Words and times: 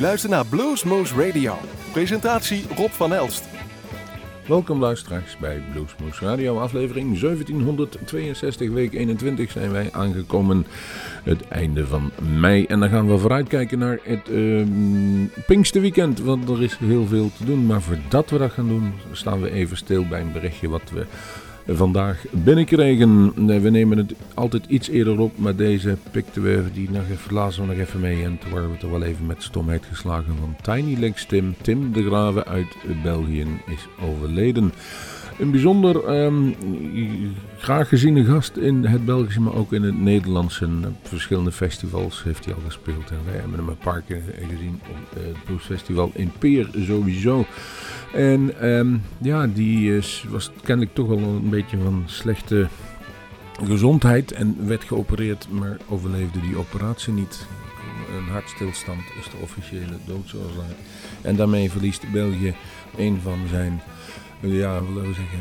luistert 0.00 0.32
naar 0.32 0.46
Bluesmoose 0.46 1.26
Radio. 1.26 1.54
Presentatie 1.92 2.64
Rob 2.76 2.90
van 2.90 3.14
Elst. 3.14 3.44
Welkom 4.46 4.80
luisteraars 4.80 5.36
bij 5.36 5.62
Bluesmoose 5.72 6.24
Radio, 6.24 6.58
aflevering 6.58 7.18
1762, 7.20 8.70
week 8.70 8.92
21 8.92 9.50
zijn 9.50 9.72
wij 9.72 9.88
aangekomen. 9.92 10.66
Het 11.22 11.48
einde 11.48 11.86
van 11.86 12.10
mei 12.38 12.64
en 12.64 12.80
dan 12.80 12.88
gaan 12.88 13.08
we 13.08 13.18
vooruitkijken 13.18 13.78
naar 13.78 13.98
het 14.02 14.28
uh, 14.28 14.66
Pinksterweekend, 15.46 16.20
want 16.20 16.48
er 16.48 16.62
is 16.62 16.76
heel 16.76 17.06
veel 17.06 17.30
te 17.36 17.44
doen. 17.44 17.66
Maar 17.66 17.82
voordat 17.82 18.30
we 18.30 18.38
dat 18.38 18.52
gaan 18.52 18.68
doen, 18.68 18.92
staan 19.12 19.40
we 19.40 19.50
even 19.50 19.76
stil 19.76 20.06
bij 20.08 20.20
een 20.20 20.32
berichtje 20.32 20.68
wat 20.68 20.90
we 20.92 21.06
vandaag 21.66 22.24
binnenkregen. 22.30 23.34
We 23.62 23.70
nemen 23.70 23.98
het 23.98 24.14
altijd 24.34 24.64
iets 24.68 24.88
eerder 24.88 25.18
op, 25.18 25.38
maar 25.38 25.56
deze 25.56 25.96
pikten 26.10 26.42
we 26.42 26.64
die 26.72 26.90
nog 26.90 27.02
even, 27.10 27.34
lazen 27.34 27.62
we 27.62 27.68
nog 27.68 27.78
even 27.78 28.00
mee. 28.00 28.24
En 28.24 28.38
toen 28.38 28.50
waren 28.50 28.70
we 28.70 28.76
toch 28.76 28.90
wel 28.90 29.02
even 29.02 29.26
met 29.26 29.42
stomheid 29.42 29.84
geslagen 29.88 30.36
van 30.40 30.56
Tiny 30.74 30.98
Legs 30.98 31.24
Tim. 31.24 31.54
Tim 31.60 31.92
de 31.92 32.04
Grave 32.04 32.44
uit 32.44 32.76
België 33.02 33.46
is 33.66 33.86
overleden. 34.08 34.72
Een 35.40 35.50
bijzonder 35.50 36.24
um, 36.24 36.54
graag 37.58 37.88
geziene 37.88 38.24
gast 38.24 38.56
in 38.56 38.84
het 38.84 39.04
Belgische, 39.04 39.40
maar 39.40 39.54
ook 39.54 39.72
in 39.72 39.82
het 39.82 40.00
Nederlandse. 40.00 40.68
Op 40.86 41.08
verschillende 41.08 41.52
festivals 41.52 42.22
heeft 42.22 42.44
hij 42.44 42.54
al 42.54 42.60
gespeeld. 42.64 43.10
En 43.10 43.18
wij 43.24 43.34
hebben 43.34 43.58
hem 43.58 43.68
een 43.68 43.76
paar 43.76 44.00
keer 44.00 44.22
gezien 44.50 44.80
op 44.90 45.20
het 45.22 45.44
bluesfestival 45.44 46.10
in 46.14 46.32
Peer 46.38 46.68
sowieso. 46.78 47.44
En 48.14 48.68
um, 48.68 49.02
ja, 49.18 49.46
die 49.46 49.96
is, 49.96 50.24
was 50.28 50.50
kennelijk 50.62 50.94
toch 50.94 51.08
wel 51.08 51.18
een 51.18 51.50
beetje 51.50 51.78
van 51.78 52.02
slechte 52.06 52.68
gezondheid 53.64 54.32
en 54.32 54.66
werd 54.66 54.84
geopereerd, 54.84 55.46
maar 55.50 55.76
overleefde 55.88 56.40
die 56.40 56.56
operatie 56.56 57.12
niet. 57.12 57.46
Een 58.16 58.32
hartstilstand 58.32 59.02
is 59.18 59.24
de 59.24 59.36
officiële 59.42 59.96
doodsoorzaak. 60.06 60.76
En 61.22 61.36
daarmee 61.36 61.70
verliest 61.70 62.12
België 62.12 62.54
een 62.96 63.20
van 63.22 63.38
zijn 63.48 63.80
ja, 64.40 64.82
we 64.84 65.04
zeggen, 65.04 65.38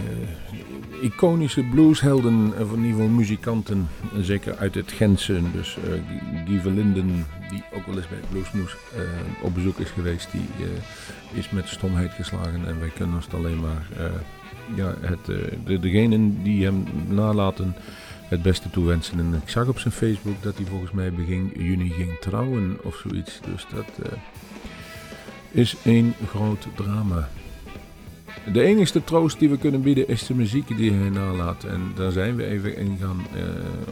uh, 1.01 1.03
iconische 1.03 1.63
blueshelden, 1.63 2.53
of 2.59 2.73
in 2.73 2.77
ieder 2.77 2.91
geval 2.91 3.07
muzikanten, 3.07 3.87
zeker 4.21 4.57
uit 4.57 4.75
het 4.75 4.91
Gentse. 4.91 5.41
Dus 5.53 5.77
uh, 5.77 5.93
Guy 6.45 6.59
Verlinden, 6.59 7.25
die 7.49 7.63
ook 7.73 7.85
wel 7.85 7.95
eens 7.95 8.07
bij 8.07 8.19
Bluesmoes 8.29 8.75
op 9.41 9.53
bezoek 9.53 9.77
is 9.77 9.89
geweest, 9.89 10.31
die 10.31 10.47
is 11.33 11.49
met 11.49 11.67
stomheid 11.67 12.11
geslagen. 12.11 12.67
En 12.67 12.79
wij 12.79 12.89
kunnen 12.95 13.15
ons 13.15 13.27
alleen 13.33 13.59
maar 13.59 13.87
ja, 14.75 14.93
het, 15.01 15.25
de, 15.65 15.79
degenen 15.79 16.43
die 16.43 16.63
hem 16.63 16.83
nalaten 17.07 17.75
het 18.27 18.41
beste 18.41 18.69
toewensen. 18.69 19.19
En 19.19 19.41
ik 19.43 19.49
zag 19.49 19.67
op 19.67 19.79
zijn 19.79 19.93
Facebook 19.93 20.43
dat 20.43 20.55
hij 20.55 20.65
volgens 20.65 20.91
mij 20.91 21.11
begin 21.11 21.51
juni 21.55 21.89
ging 21.89 22.17
trouwen 22.19 22.77
of 22.83 22.95
zoiets. 22.95 23.39
Dus 23.51 23.65
dat 23.73 24.09
is 25.51 25.75
een 25.83 26.13
groot 26.27 26.67
drama. 26.75 27.29
De 28.53 28.63
enige 28.63 29.03
troost 29.03 29.39
die 29.39 29.49
we 29.49 29.57
kunnen 29.57 29.81
bieden 29.81 30.07
is 30.07 30.25
de 30.25 30.35
muziek 30.35 30.77
die 30.77 30.91
hij 30.91 31.09
nalaat. 31.09 31.63
En 31.63 31.91
daar 31.95 32.11
zijn 32.11 32.35
we 32.35 32.45
even 32.45 32.77
in 32.77 32.97
gaan 33.01 33.25
uh, 33.35 33.41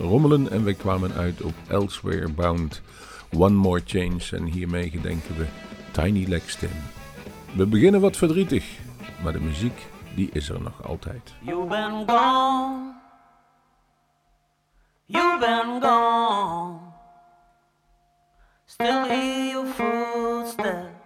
rommelen. 0.09 0.51
En 0.51 0.63
we 0.63 0.73
kwamen 0.73 1.13
uit 1.13 1.41
op 1.41 1.53
Elsewhere 1.67 2.29
Bound. 2.29 2.81
One 3.37 3.55
More 3.55 3.81
Change. 3.85 4.23
En 4.31 4.43
hiermee 4.43 4.89
gedenken 4.89 5.37
we 5.37 5.45
Tiny 5.91 6.25
Legs 6.27 6.55
Tim. 6.55 6.69
We 7.55 7.65
beginnen 7.65 8.01
wat 8.01 8.17
verdrietig. 8.17 8.65
Maar 9.23 9.33
de 9.33 9.39
muziek 9.39 9.85
die 10.15 10.29
is 10.33 10.49
er 10.49 10.61
nog 10.61 10.83
altijd. 10.87 11.33
You've 11.41 11.67
been 11.67 12.03
gone. 12.07 12.93
You've 15.05 15.39
been 15.39 15.81
gone. 15.81 16.79
Still 18.65 19.07
hear 19.07 19.51
your 19.51 19.65
footsteps 19.65 20.97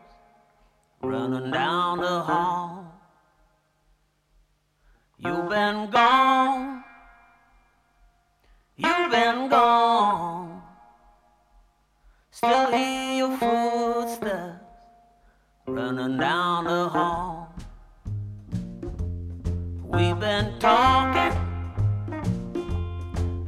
running 1.02 1.52
down 1.52 2.00
the 2.00 2.24
hall. 2.26 2.81
You've 5.24 5.50
been 5.50 5.92
gone. 5.92 6.84
You've 8.76 9.12
been 9.12 9.50
gone. 9.50 10.64
Still 12.32 12.72
hear 12.72 13.18
your 13.18 13.38
footsteps 13.38 14.66
running 15.68 16.18
down 16.18 16.64
the 16.64 16.90
hall. 16.90 17.54
We've 19.84 20.20
been 20.20 20.58
talking. 20.58 21.38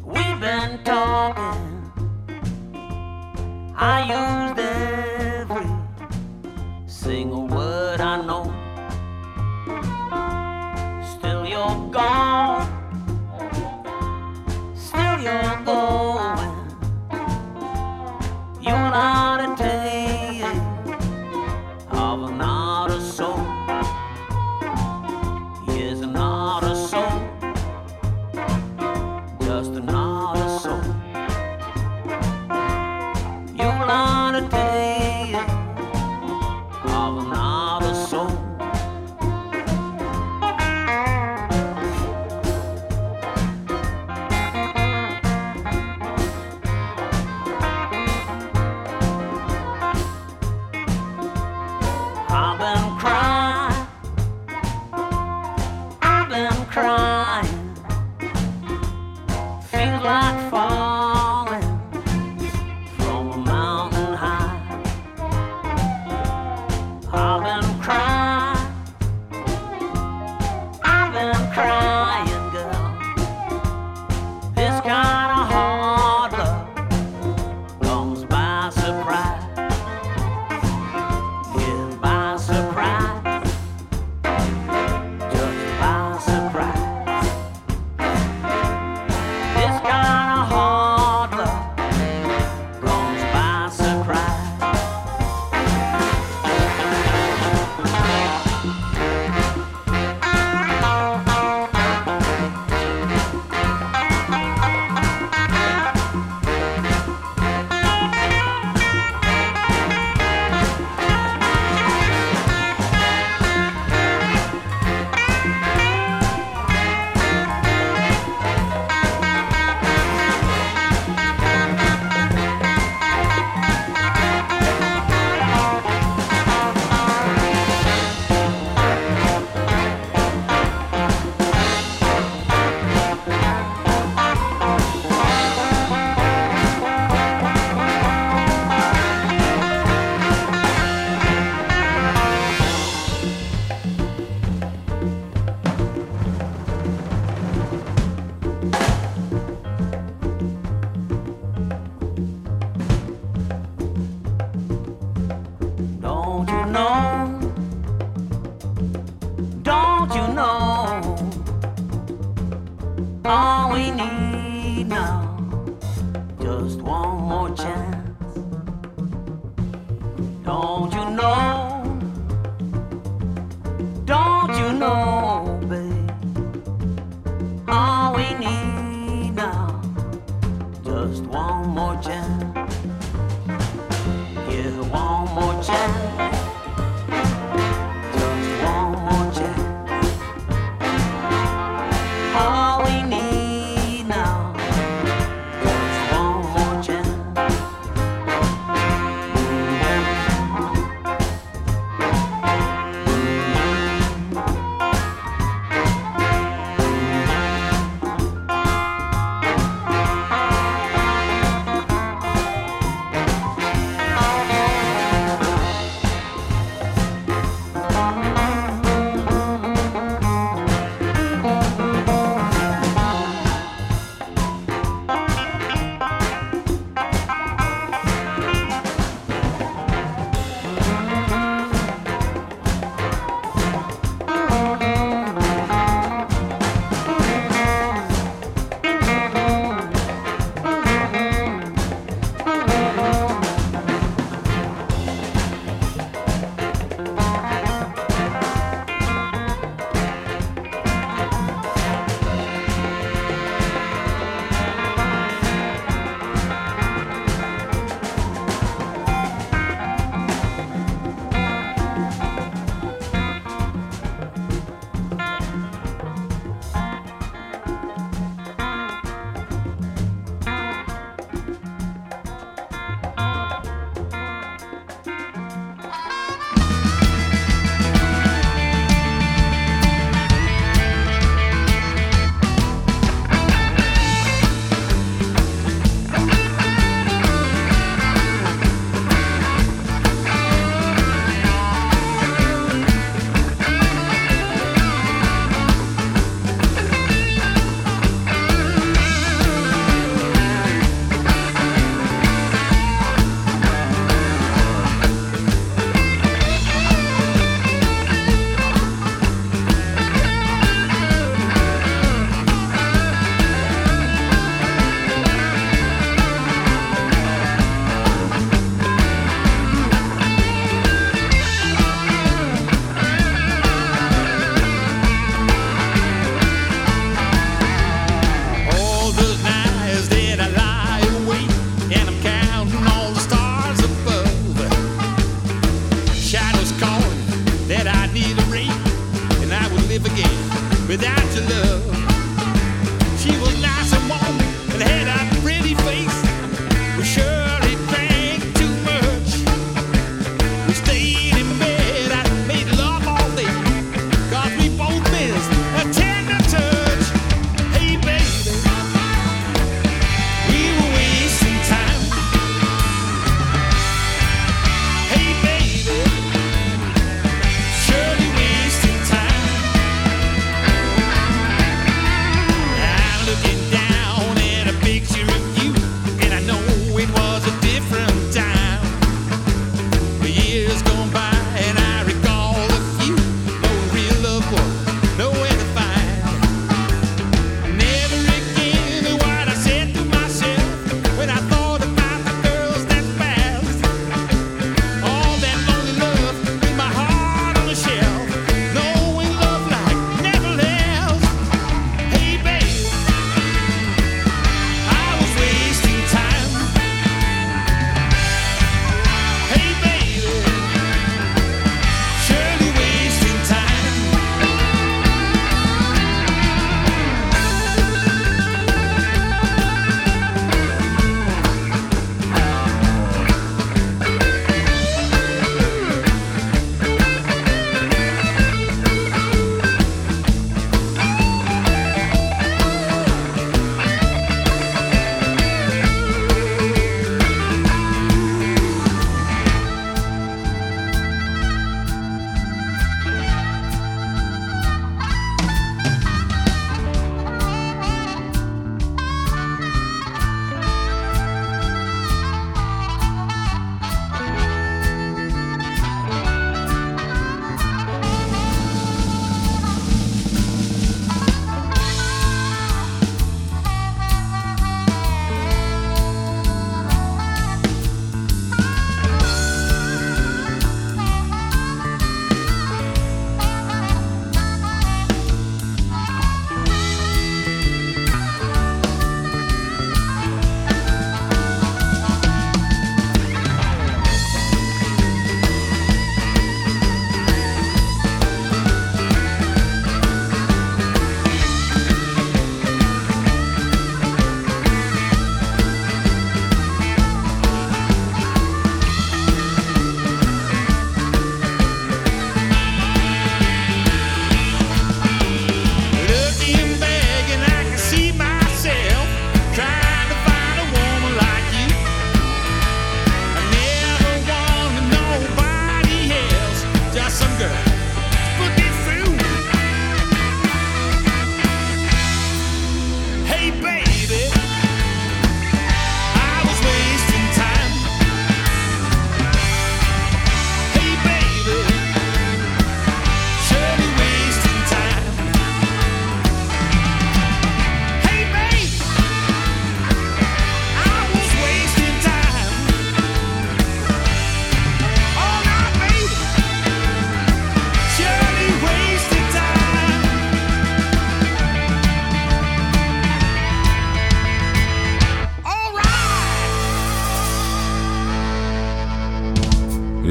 We've 0.06 0.40
been 0.40 0.84
talking. 0.84 1.92
I 3.76 4.46
used 4.48 4.63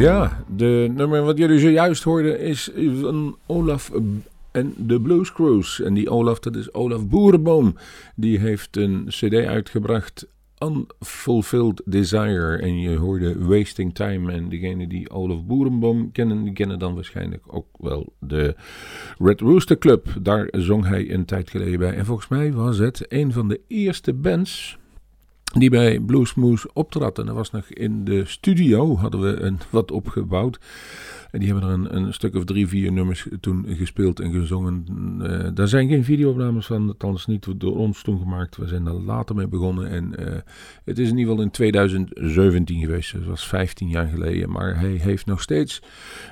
Ja, 0.03 0.45
de 0.57 0.91
nummer 0.95 1.23
wat 1.23 1.39
jullie 1.39 1.59
zojuist 1.59 2.03
hoorden 2.03 2.41
is 2.41 2.71
van 3.01 3.37
Olaf 3.47 3.91
en 4.51 4.75
de 4.77 5.01
Blues. 5.01 5.81
En 5.81 5.95
die 5.95 6.11
Olaf, 6.11 6.39
dat 6.39 6.57
is 6.57 6.75
Olaf 6.75 7.09
Boerenboom. 7.09 7.77
Die 8.15 8.39
heeft 8.39 8.77
een 8.77 9.05
cd 9.09 9.35
uitgebracht, 9.35 10.27
Unfulfilled 10.59 11.83
Desire. 11.85 12.57
En 12.57 12.81
je 12.81 12.97
hoorde 12.97 13.47
Wasting 13.47 13.95
Time. 13.95 14.33
En 14.33 14.49
degene 14.49 14.87
die 14.87 15.11
Olaf 15.11 15.45
Boerenboom 15.45 16.13
kennen, 16.13 16.45
die 16.45 16.53
kennen 16.53 16.79
dan 16.79 16.95
waarschijnlijk 16.95 17.43
ook 17.47 17.69
wel 17.79 18.13
de 18.19 18.55
Red 19.19 19.41
Rooster 19.41 19.79
Club. 19.79 20.07
Daar 20.23 20.49
zong 20.53 20.87
hij 20.87 21.13
een 21.13 21.25
tijd 21.25 21.51
geleden 21.51 21.79
bij. 21.79 21.95
En 21.95 22.05
volgens 22.05 22.29
mij 22.29 22.53
was 22.53 22.79
het 22.79 23.05
een 23.09 23.33
van 23.33 23.49
de 23.49 23.61
eerste 23.69 24.13
bands 24.13 24.81
die 25.53 25.71
bij 25.71 26.01
Bluesmoose 26.01 26.71
optrad. 26.73 27.19
En 27.19 27.27
dat 27.27 27.35
was 27.35 27.51
nog 27.51 27.67
in 27.67 28.05
de 28.05 28.25
studio, 28.25 28.97
hadden 28.97 29.21
we 29.21 29.41
een, 29.41 29.59
wat 29.71 29.91
opgebouwd. 29.91 30.59
En 31.33 31.39
die 31.41 31.53
hebben 31.53 31.69
er 31.69 31.95
een, 31.97 32.15
stuk 32.15 32.35
of 32.35 32.45
drie, 32.45 32.69
vier 32.69 32.93
nummers 32.93 33.29
toen 33.41 33.67
gespeeld 33.69 34.21
en 34.21 34.33
gezongen. 34.33 34.85
Uh, 35.23 35.49
daar 35.55 35.69
zijn 35.69 35.89
geen 35.89 36.05
videoopnames 36.05 36.67
van, 36.67 36.89
althans 36.89 37.27
niet 37.27 37.61
door 37.61 37.77
ons 37.77 38.03
toen 38.03 38.19
gemaakt. 38.19 38.57
We 38.57 38.67
zijn 38.67 38.85
daar 38.85 38.95
later 38.95 39.35
mee 39.35 39.47
begonnen. 39.47 39.89
En 39.89 40.13
uh, 40.21 40.27
het 40.85 40.99
is 40.99 41.11
in 41.11 41.19
ieder 41.19 41.31
geval 41.31 41.45
in 41.45 41.51
2017 41.51 42.81
geweest, 42.81 43.13
dat 43.13 43.25
was 43.25 43.47
15 43.47 43.89
jaar 43.89 44.07
geleden. 44.07 44.51
Maar 44.51 44.79
hij 44.79 44.91
heeft 44.91 45.27
nog 45.27 45.43
steeds 45.43 45.83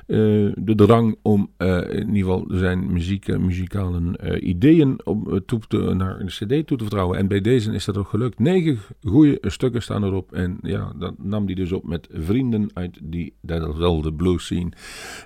uh, 0.06 0.52
de 0.54 0.74
drang 0.74 1.16
om 1.22 1.50
in 1.58 2.14
ieder 2.14 2.32
geval 2.32 2.44
zijn 2.48 2.92
muziek, 2.92 3.38
muzikale 3.38 4.40
ideeën 4.40 5.00
op, 5.04 5.40
toe 5.46 5.60
te, 5.68 5.76
naar 5.76 6.20
een 6.20 6.26
cd 6.26 6.48
toe 6.48 6.64
te 6.64 6.76
vertrouwen. 6.78 7.18
En 7.18 7.28
bij 7.28 7.40
deze 7.40 7.72
is 7.72 7.84
dat 7.84 7.96
ook 7.96 8.08
gelukt. 8.08 8.38
Negen 8.38 8.78
goede 9.02 9.38
stukken 9.42 9.82
staan 9.82 10.04
erop. 10.04 10.32
En 10.32 10.58
ja, 10.62 10.92
dat 10.98 11.14
nam 11.18 11.44
hij 11.44 11.54
dus 11.54 11.72
op 11.72 11.84
met 11.84 12.08
vrienden 12.12 12.70
uit 12.74 12.98
die 13.02 13.32
datzelfde 13.40 14.12
blues 14.12 14.44
scene. 14.44 14.72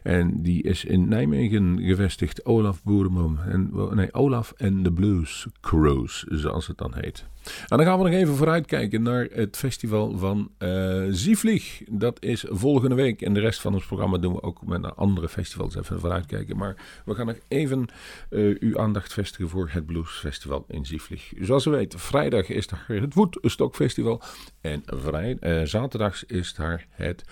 En 0.02 0.42
die 0.42 0.62
is 0.62 0.84
in 0.84 1.08
Nijmegen 1.08 1.78
gevestigd. 1.82 2.44
Olaf 2.44 2.82
Boerman. 2.82 3.38
En, 3.48 3.70
nee, 3.94 4.12
Olaf 4.12 4.52
en 4.56 4.82
de 4.82 4.92
Blues 4.92 5.46
Cruise, 5.60 6.26
zoals 6.30 6.66
het 6.66 6.78
dan 6.78 6.94
heet. 6.94 7.24
En 7.44 7.76
dan 7.76 7.86
gaan 7.86 7.98
we 7.98 8.04
nog 8.04 8.12
even 8.12 8.34
vooruitkijken 8.34 9.02
naar 9.02 9.28
het 9.32 9.56
festival 9.56 10.18
van 10.18 10.50
uh, 10.58 11.04
Zievlieg. 11.10 11.82
Dat 11.90 12.22
is 12.22 12.44
volgende 12.48 12.94
week. 12.94 13.22
En 13.22 13.34
de 13.34 13.40
rest 13.40 13.60
van 13.60 13.74
ons 13.74 13.86
programma 13.86 14.18
doen 14.18 14.32
we 14.32 14.42
ook 14.42 14.66
met 14.66 14.96
andere 14.96 15.28
festivals 15.28 15.76
even 15.76 16.00
vooruitkijken. 16.00 16.56
Maar 16.56 17.02
we 17.04 17.14
gaan 17.14 17.26
nog 17.26 17.38
even 17.48 17.86
uh, 18.30 18.56
uw 18.60 18.78
aandacht 18.78 19.12
vestigen 19.12 19.48
voor 19.48 19.68
het 19.72 19.86
Blues 19.86 20.10
Festival 20.10 20.64
in 20.68 20.86
Zievlieg. 20.86 21.32
Zoals 21.40 21.66
u 21.66 21.70
weet, 21.70 21.94
vrijdag 21.96 22.48
is 22.48 22.66
daar 22.66 22.84
het 22.86 23.14
Woodstock 23.14 23.74
Festival. 23.74 24.22
En 24.60 24.82
vrij, 24.86 25.36
uh, 25.40 25.62
zaterdags 25.62 26.24
is 26.24 26.54
daar 26.54 26.86
het 26.90 27.24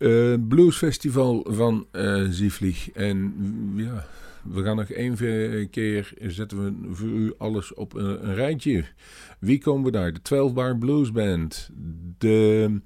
uh, 0.00 0.34
bluesfestival 0.48 1.46
van 1.48 1.86
uh. 1.92 2.88
En 2.94 3.34
ja, 3.76 4.06
we 4.42 4.62
gaan 4.62 4.76
nog 4.76 4.90
één 4.90 5.16
keer 5.70 6.12
zetten 6.20 6.64
we 6.64 6.94
voor 6.94 7.08
u 7.08 7.32
alles 7.38 7.74
op 7.74 7.94
een, 7.94 8.28
een 8.28 8.34
rijtje. 8.34 8.84
Wie 9.38 9.58
komen 9.58 9.84
we 9.84 9.90
daar? 9.90 10.12
De 10.12 10.22
12 10.22 10.52
Bar 10.52 10.78
Blues 10.78 11.12
Band. 11.12 11.70
De 12.18 12.80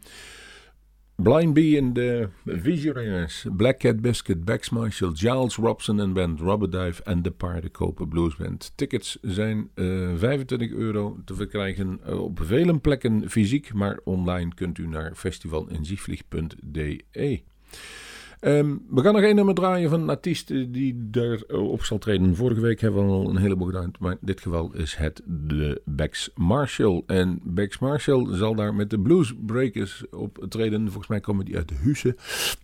Blind 1.16 1.54
Bee 1.54 1.76
en 1.76 1.92
de 1.92 2.28
Visionaries, 2.44 3.46
Black 3.56 3.78
Cat 3.78 4.00
Biscuit, 4.00 4.44
Bex 4.44 4.70
Marshall, 4.70 5.14
Giles 5.14 5.56
Robson 5.56 6.00
en 6.00 6.12
Band, 6.12 6.40
Robert 6.40 6.72
Dive 6.72 7.02
en 7.02 7.22
de 7.22 7.30
Paardenkoper 7.30 8.08
Blues 8.08 8.36
Band. 8.36 8.72
Tickets 8.74 9.18
zijn 9.22 9.70
uh, 9.74 10.12
eh, 10.12 10.18
25 10.18 10.70
euro 10.70 11.18
te 11.24 11.34
verkrijgen 11.34 12.00
uh, 12.08 12.20
op 12.20 12.40
vele 12.42 12.78
plekken 12.78 13.30
fysiek, 13.30 13.72
maar 13.72 14.00
online 14.04 14.54
kunt 14.54 14.78
u 14.78 14.86
naar 14.86 15.14
festivalinzievlieg.de. 15.14 17.42
Um, 18.46 18.82
we 18.90 19.02
gaan 19.02 19.12
nog 19.14 19.22
één 19.22 19.34
nummer 19.34 19.54
draaien 19.54 19.90
van 19.90 20.00
een 20.00 20.08
artiest 20.08 20.48
die 20.48 21.10
daarop 21.10 21.84
zal 21.84 21.98
treden. 21.98 22.36
Vorige 22.36 22.60
week 22.60 22.80
hebben 22.80 23.06
we 23.06 23.12
al 23.12 23.28
een 23.28 23.36
heleboel 23.36 23.66
gedaan, 23.66 23.90
maar 23.98 24.12
in 24.12 24.18
dit 24.20 24.40
geval 24.40 24.70
is 24.74 24.94
het 24.94 25.22
de 25.24 25.80
Bex 25.84 26.30
Marshall. 26.34 27.02
En 27.06 27.40
Bex 27.42 27.78
Marshall 27.78 28.34
zal 28.34 28.54
daar 28.54 28.74
met 28.74 28.90
de 28.90 28.98
Blues 28.98 29.34
Breakers 29.46 30.04
optreden. 30.10 30.84
Volgens 30.84 31.06
mij 31.06 31.20
komen 31.20 31.44
die 31.44 31.56
uit 31.56 31.68
de 31.68 31.74
Husse, 31.74 32.16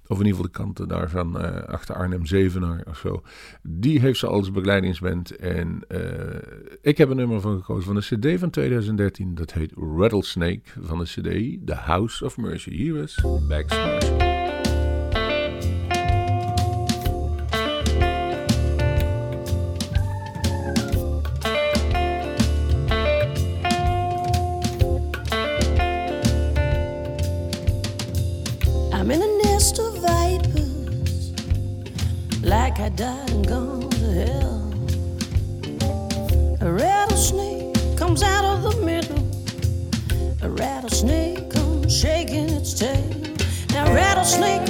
of 0.07 0.19
in 0.19 0.27
ieder 0.27 0.27
geval 0.27 0.43
de 0.43 0.51
kanten 0.51 0.89
daarvan, 0.89 1.37
uh, 1.37 1.63
achter 1.63 1.95
Arnhem 1.95 2.27
Zevenaar 2.27 2.85
of 2.89 2.99
zo. 2.99 3.23
Die 3.63 4.01
heeft 4.01 4.19
ze 4.19 4.27
als 4.27 4.51
begeleidingsband. 4.51 5.37
En 5.37 5.81
uh, 5.89 6.01
ik 6.83 6.99
heb 6.99 7.11
een 7.11 7.17
nummer 7.17 7.41
van 7.41 7.57
gekozen 7.57 7.85
van 7.85 7.95
de 7.95 8.33
CD 8.35 8.41
van 8.41 8.51
2013. 8.51 9.35
Dat 9.35 9.53
heet 9.53 9.73
Rattlesnake 9.97 10.63
van 10.81 10.99
de 10.99 11.05
CD 11.05 11.67
The 11.67 11.75
House 11.75 12.25
of 12.25 12.37
Mercy. 12.37 12.71
Hier 12.71 12.97
is 12.97 13.25
Bex 13.49 13.77
Marshall. 13.77 14.20
Died 32.97 33.31
and 33.31 33.47
gone 33.47 33.89
to 33.91 34.13
hell. 34.13 34.73
A 36.61 36.71
rattlesnake 36.71 37.75
comes 37.97 38.23
out 38.23 38.45
of 38.45 38.63
the 38.63 38.77
middle. 38.85 39.19
A 40.43 40.51
rattlesnake 40.51 41.51
comes 41.51 41.97
shaking 41.97 42.51
its 42.51 42.75
tail. 42.75 43.11
Now, 43.71 43.93
rattlesnake 43.95 44.70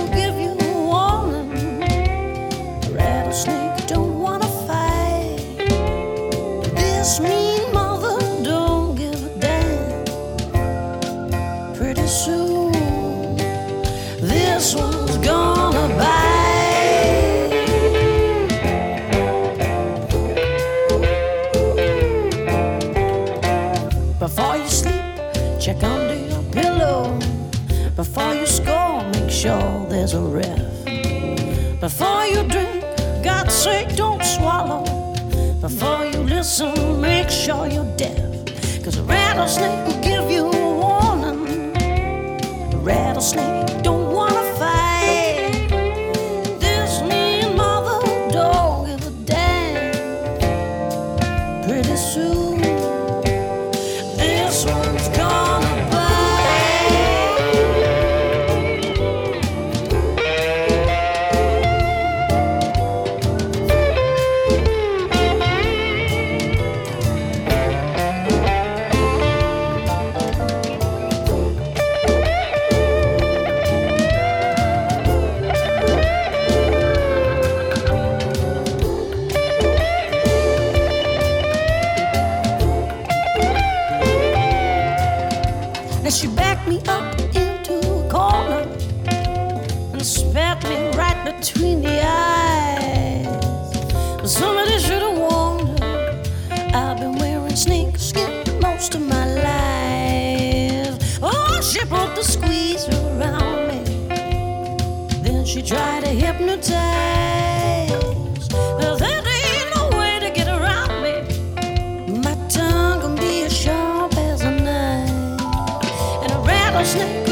śnieg 116.90 117.30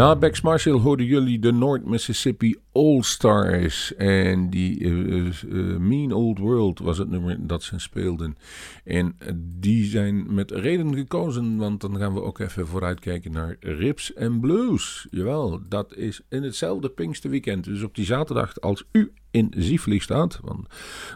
Na 0.00 0.14
Bex 0.14 0.42
Marshall 0.42 0.80
hoorden 0.80 1.06
jullie 1.06 1.38
de 1.38 1.52
North 1.52 1.84
Mississippi 1.84 2.56
All 2.80 3.02
Stars. 3.02 3.94
En 3.94 4.50
die 4.50 4.80
eh, 4.80 5.26
eh, 5.26 5.78
Mean 5.78 6.12
Old 6.12 6.38
World 6.38 6.78
was 6.78 6.98
het 6.98 7.10
nummer 7.10 7.46
dat 7.46 7.62
ze 7.62 7.78
speelden. 7.78 8.36
En 8.84 9.14
eh, 9.18 9.32
die 9.36 9.84
zijn 9.84 10.34
met 10.34 10.50
reden 10.50 10.94
gekozen, 10.94 11.56
want 11.56 11.80
dan 11.80 11.96
gaan 11.96 12.14
we 12.14 12.22
ook 12.22 12.38
even 12.38 12.66
vooruitkijken 12.66 13.32
naar 13.32 13.56
Rips 13.60 14.16
and 14.16 14.40
Blues. 14.40 15.06
Jawel, 15.10 15.60
dat 15.68 15.96
is 15.96 16.20
in 16.28 16.42
hetzelfde 16.42 16.88
Pinksterweekend. 16.88 17.64
Dus 17.64 17.82
op 17.82 17.94
die 17.94 18.04
zaterdag 18.04 18.60
als 18.60 18.84
u 18.92 19.12
in 19.30 19.52
Zieflig 19.56 20.02
staat. 20.02 20.40
Want 20.42 20.66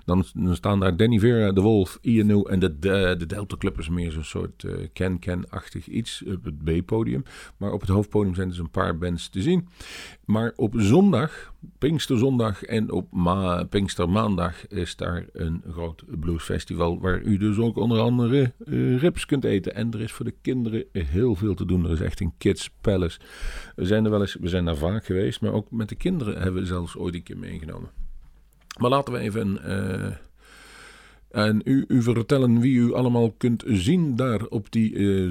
dan, 0.05 0.25
staan 0.55 0.81
daar 0.81 0.97
Danny 0.97 1.19
Vera, 1.19 1.53
De 1.53 1.61
Wolf, 1.61 1.99
INO 2.01 2.43
en 2.43 2.59
de, 2.59 2.79
de, 2.79 3.15
de 3.19 3.27
Delta 3.27 3.57
Club 3.57 3.79
is 3.79 3.89
meer 3.89 4.11
zo'n 4.11 4.25
soort 4.25 4.65
eh, 4.65 4.73
Ken-Ken-achtig 4.93 5.87
iets 5.87 6.25
op 6.27 6.45
het 6.45 6.65
B-podium. 6.65 7.23
Maar 7.57 7.73
op 7.73 7.81
het 7.81 7.91
hoofdpodium 7.91 8.35
zijn 8.35 8.49
dus 8.49 8.59
een 8.59 8.71
paar 8.71 8.99
bands 8.99 9.29
te 9.29 9.43
zien. 9.43 9.69
Maar 10.25 10.53
op 10.57 10.75
zondag, 10.77 11.53
Pinksterzondag 11.79 12.63
en 12.63 12.91
op 12.91 13.13
ma 13.13 13.65
Pinkstermaandag 13.65 14.67
is 14.67 14.97
daar 14.97 15.27
een 15.33 15.63
groot 15.71 16.05
bluesfestival 16.21 17.01
waar 17.01 17.23
u 17.23 17.37
dus 17.37 17.59
ook 17.59 17.77
onder 17.77 18.01
andere 18.01 18.53
eh, 18.65 18.99
rips 18.99 19.27
kunt 19.27 19.45
eten. 19.45 19.75
En 19.75 19.93
er 19.93 20.01
is 20.01 20.13
voor 20.13 20.25
de 20.25 20.35
kinderen 20.43 20.85
heel 20.93 21.35
veel 21.35 21.55
te 21.55 21.67
doen. 21.67 21.85
Er 21.85 21.91
is 21.91 22.01
echt 22.01 22.21
een 22.21 22.33
kids 22.39 22.71
palace. 22.81 23.21
We 23.77 23.87
zijn 23.87 24.05
er 24.05 24.11
wel 24.11 24.21
eens, 24.21 24.37
we 24.41 24.49
zijn 24.49 24.65
daar 24.65 24.77
vaak 24.77 25.05
geweest, 25.05 25.41
maar 25.41 25.53
ook 25.53 25.71
met 25.71 25.89
de 25.89 25.95
kinderen 25.95 26.43
hebben 26.43 26.61
we 26.61 26.67
zelfs 26.67 26.97
ooit 26.97 27.15
een 27.15 27.23
keer 27.23 27.39
meegenomen. 27.39 27.91
Maar 28.81 28.91
laten 28.91 29.13
we 29.13 29.21
even 29.21 29.63
eh, 29.63 30.11
en 31.35 31.61
u, 31.65 31.85
u 31.89 32.03
vertellen 32.03 32.61
wie 32.61 32.79
u 32.79 32.93
allemaal 32.93 33.35
kunt 33.37 33.63
zien 33.67 34.17
daar 34.17 34.47
op 34.47 34.73
die 34.73 34.95
eh, 34.95 35.31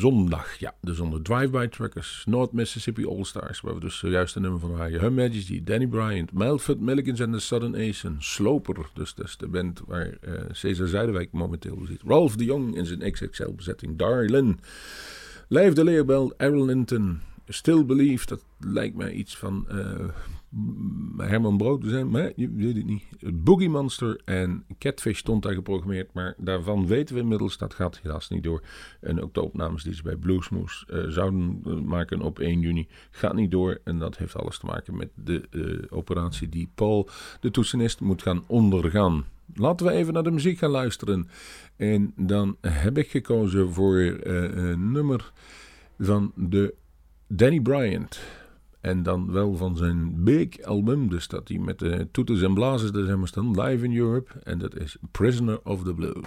zondag. 0.00 0.58
Ja, 0.58 0.74
dus 0.80 1.00
onder 1.00 1.22
Drive-By 1.22 1.66
Truckers, 1.66 2.24
North 2.26 2.52
Mississippi 2.52 3.06
All-Stars, 3.06 3.60
waar 3.60 3.74
we 3.74 3.80
dus 3.80 3.98
zojuist 3.98 4.36
een 4.36 4.42
nummer 4.42 4.60
van 4.60 4.74
draaien. 4.74 5.00
Her 5.00 5.12
Majesty, 5.12 5.64
Danny 5.64 5.86
Bryant, 5.86 6.32
Melford 6.32 6.80
Millikins 6.80 7.20
en 7.20 7.32
de 7.32 7.40
Southern 7.40 7.74
Ace, 7.74 8.12
Sloper, 8.18 8.90
dus 8.94 9.14
dat 9.14 9.26
is 9.26 9.36
de 9.36 9.48
band 9.48 9.82
waar 9.86 10.06
uh, 10.06 10.34
Cesar 10.50 10.86
Zuiderwijk 10.86 11.32
momenteel 11.32 11.78
zit. 11.86 12.00
Ralph 12.06 12.36
de 12.36 12.44
Jong 12.44 12.76
in 12.76 12.86
zijn 12.86 13.12
XXL-bezetting, 13.12 13.98
Darlin, 13.98 14.60
Lijf 15.48 15.72
de 15.72 15.84
Leerbel, 15.84 16.34
Aaron 16.36 16.64
Linton, 16.64 17.20
Still 17.48 17.84
Believe, 17.84 18.26
dat 18.26 18.44
lijkt 18.58 18.96
mij 18.96 19.12
iets 19.12 19.36
van 19.36 19.64
eh, 19.68 20.08
Herman 21.16 21.56
Brood 21.56 21.84
zijn, 21.86 22.10
maar 22.10 22.32
je 22.36 22.50
weet 22.50 22.76
het 22.76 22.86
niet. 22.86 23.04
Boogie 23.34 23.68
Monster 23.68 24.20
en 24.24 24.64
Catfish 24.78 25.18
stond 25.18 25.42
daar 25.42 25.54
geprogrammeerd, 25.54 26.12
maar 26.12 26.34
daarvan 26.38 26.86
weten 26.86 27.14
we 27.14 27.20
inmiddels, 27.20 27.58
dat 27.58 27.74
gaat 27.74 28.00
helaas 28.02 28.28
niet 28.28 28.42
door. 28.42 28.62
En 29.00 29.22
ook 29.22 29.34
de 29.34 29.42
opnames 29.42 29.82
die 29.82 29.94
ze 29.94 30.02
bij 30.02 30.16
Bluesmoose 30.16 30.86
eh, 30.86 31.04
zouden 31.08 31.62
eh, 31.64 31.72
maken 31.72 32.20
op 32.20 32.38
1 32.38 32.60
juni, 32.60 32.88
gaat 33.10 33.34
niet 33.34 33.50
door. 33.50 33.80
En 33.84 33.98
dat 33.98 34.16
heeft 34.16 34.36
alles 34.36 34.58
te 34.58 34.66
maken 34.66 34.96
met 34.96 35.08
de 35.14 35.48
eh, 35.50 35.96
operatie 35.96 36.48
die 36.48 36.70
Paul, 36.74 37.08
de 37.40 37.50
toetsenist, 37.50 38.00
moet 38.00 38.22
gaan 38.22 38.44
ondergaan. 38.46 39.24
Laten 39.54 39.86
we 39.86 39.92
even 39.92 40.12
naar 40.12 40.22
de 40.22 40.30
muziek 40.30 40.58
gaan 40.58 40.70
luisteren. 40.70 41.28
En 41.76 42.12
dan 42.16 42.56
heb 42.60 42.98
ik 42.98 43.10
gekozen 43.10 43.72
voor 43.72 43.98
een 43.98 44.92
nummer 44.92 45.32
van 45.98 46.32
de 46.34 46.74
Danny 47.26 47.60
Bryant. 47.60 48.20
En 48.80 49.02
dan 49.02 49.32
wel 49.32 49.56
van 49.56 49.76
zijn 49.76 50.24
big 50.24 50.62
album. 50.62 51.08
Dus 51.08 51.28
dat 51.28 51.48
hij 51.48 51.58
met 51.58 51.78
de 51.78 52.08
toeters 52.12 52.42
en 52.42 52.54
blazers 52.54 52.92
er 52.92 53.04
zijn 53.04 53.18
maar 53.18 53.28
staan. 53.28 53.60
Live 53.60 53.84
in 53.84 53.96
Europe. 53.96 54.30
En 54.42 54.58
dat 54.58 54.76
is 54.76 54.96
Prisoner 55.10 55.60
of 55.64 55.82
the 55.82 55.94
Blues. 55.94 56.26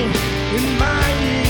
in 0.00 0.78
my 0.78 1.42
ear. 1.42 1.47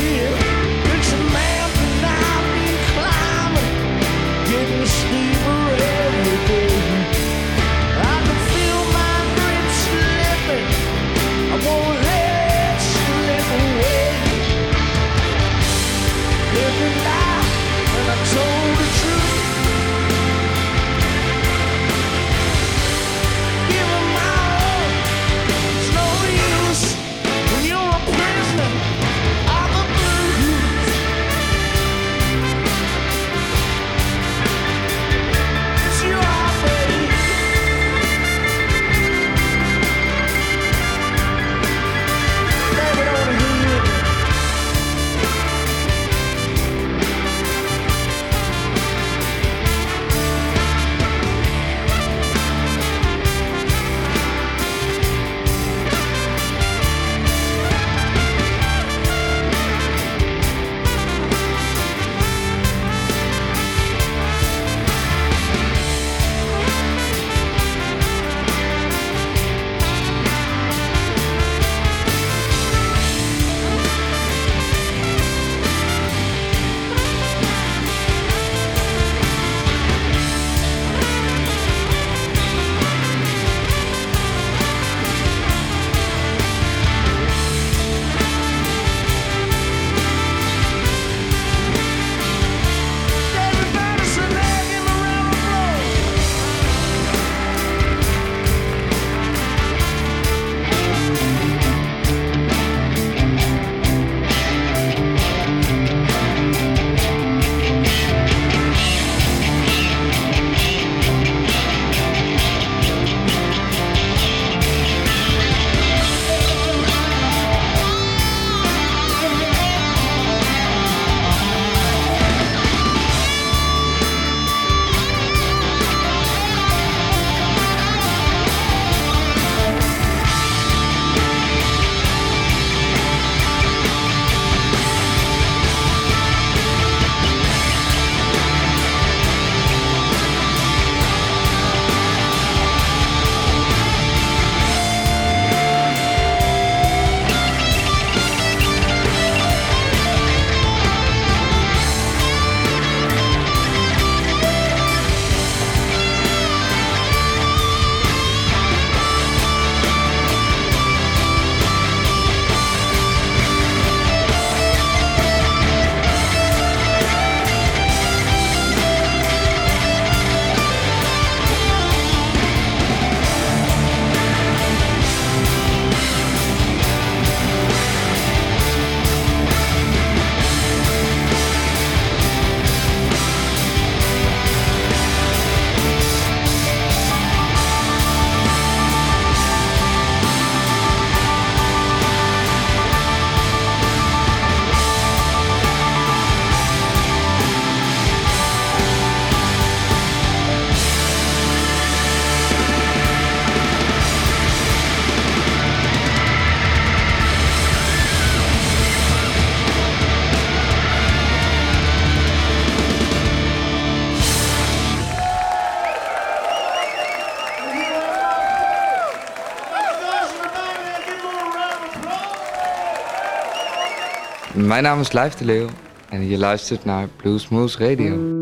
Mijn 224.67 224.83
naam 224.83 225.01
is 225.01 225.13
Lijf 225.13 225.35
de 225.35 225.45
Leeuw 225.45 225.69
en 226.09 226.29
je 226.29 226.39
luistert 226.39 226.85
naar 226.85 227.09
Blue 227.17 227.39
Smooth 227.39 227.75
Radio. 227.75 228.38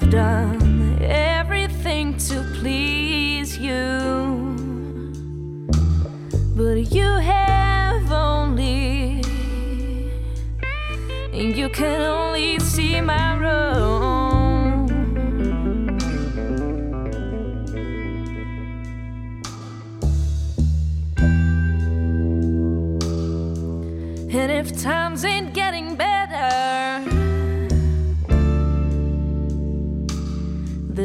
I've 0.00 0.10
done. 0.10 0.57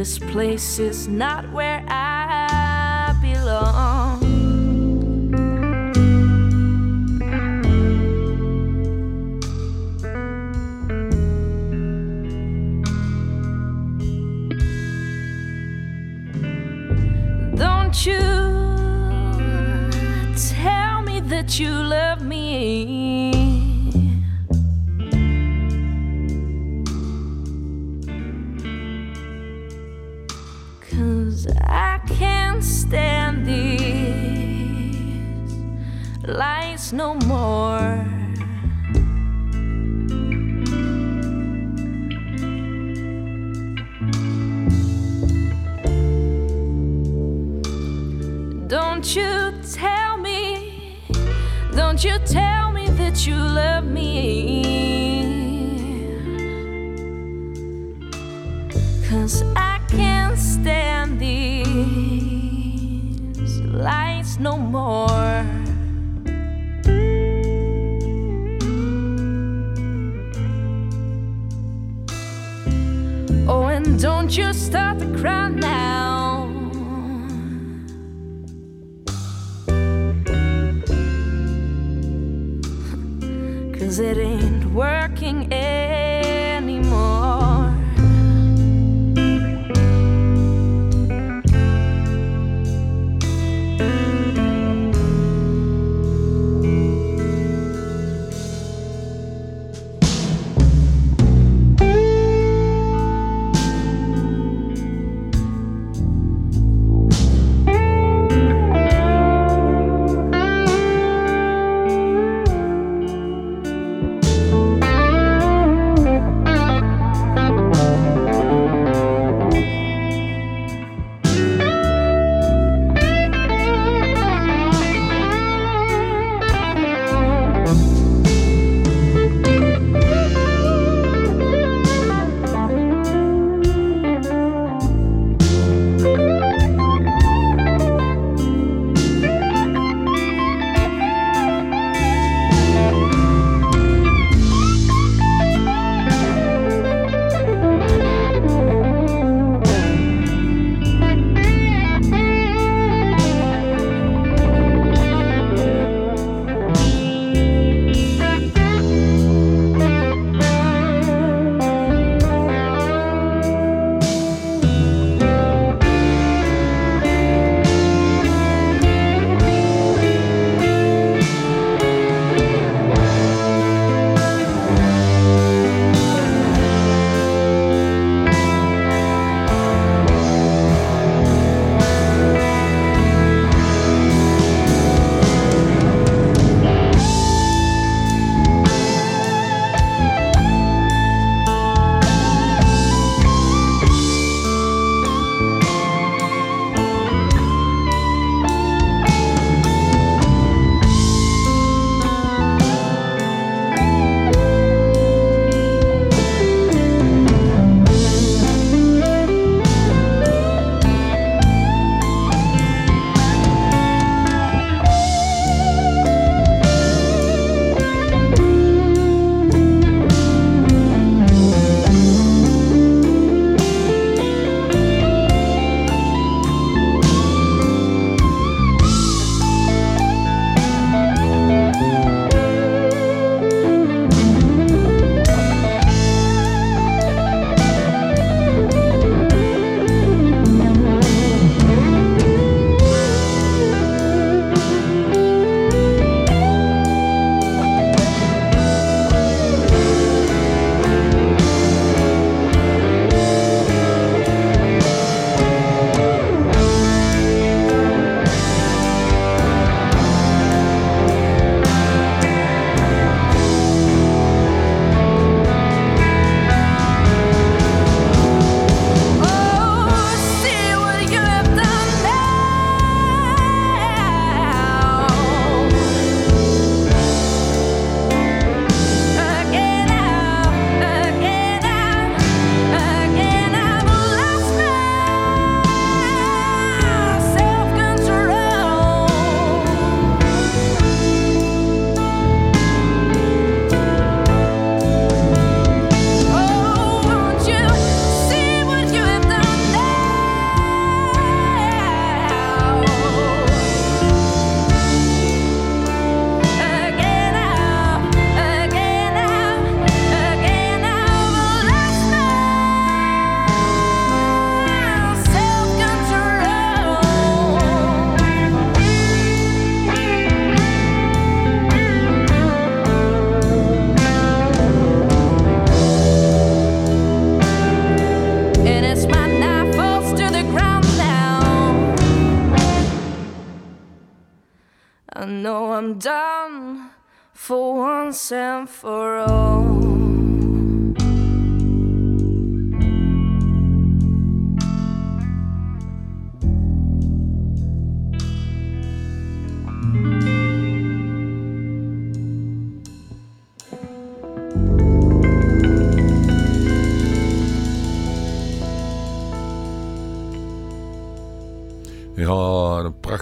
This 0.03 0.19
place 0.19 0.79
is 0.79 1.07
not 1.07 1.49
where 1.53 1.81
I 1.87 3.15
belong. 3.21 4.19
Don't 17.55 18.05
you 18.05 18.19
tell 20.35 21.01
me 21.03 21.21
that 21.21 21.57
you 21.57 21.71
love. 21.71 22.02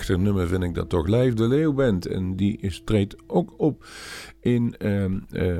Nummer 0.08 0.48
vind 0.48 0.64
ik 0.64 0.76
dat 0.76 0.90
toch. 0.90 1.08
Live 1.08 1.36
de 1.36 1.48
Leeuwband. 1.48 2.06
En 2.06 2.36
die 2.36 2.58
is, 2.58 2.82
treedt 2.86 3.16
ook 3.28 3.54
op 3.58 3.86
in 4.40 4.76
ehm 4.78 5.20
eh, 5.30 5.58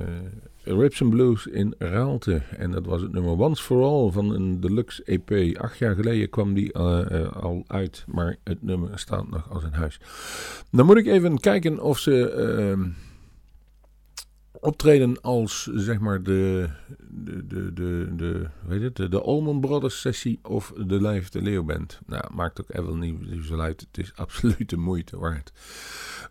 Rips 0.64 1.02
and 1.02 1.10
Blues 1.10 1.48
in 1.48 1.76
Raalte. 1.78 2.42
En 2.58 2.72
dat 2.72 2.86
was 2.86 3.02
het 3.02 3.12
nummer 3.12 3.38
Once 3.38 3.64
for 3.64 3.84
All 3.84 4.12
van 4.12 4.34
een 4.34 4.60
deluxe 4.60 5.04
EP. 5.04 5.58
Acht 5.58 5.78
jaar 5.78 5.96
geleden 5.96 6.30
kwam 6.30 6.54
die 6.54 6.74
eh, 6.74 7.22
eh, 7.22 7.32
al 7.32 7.64
uit. 7.68 8.06
Maar 8.08 8.38
het 8.44 8.64
nummer 8.64 9.00
staat 9.00 9.30
nog 9.30 9.50
als 9.50 9.64
een 9.64 9.74
huis. 9.74 10.00
Dan 10.72 10.86
moet 10.86 10.98
ik 10.98 11.08
even 11.08 11.40
kijken 11.40 11.80
of 11.80 12.00
ze... 12.00 13.00
optreden 14.62 15.22
als 15.22 15.70
zeg 15.74 16.00
maar 16.00 16.24
de, 16.24 16.70
de, 17.10 17.48
de, 17.48 17.74
de, 17.74 18.10
de, 18.16 18.48
weet 18.68 18.82
het, 18.82 18.96
de, 18.96 19.10
de 19.10 19.22
Allman 19.22 19.60
Brothers 19.60 20.02
sessie 20.02 20.40
of 20.44 20.74
de 20.86 21.02
Live 21.08 21.30
de 21.30 21.42
Leeuw 21.42 21.64
Band. 21.64 22.00
Nou, 22.06 22.24
maakt 22.34 22.62
ook 22.62 22.70
even 22.70 23.00
niet 23.00 23.46
zo 23.46 23.60
uit. 23.60 23.82
Het 23.82 23.98
is 23.98 24.12
absoluut 24.26 24.70
de 24.70 24.78
moeite 24.78 25.18
waard. 25.18 25.52